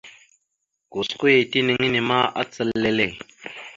Gosko 0.93 1.25
ya 1.33 1.39
tinaŋ 1.51 1.77
henne 1.83 1.99
ma 2.09 2.17
acal 2.41 2.67
lele. 2.83 3.07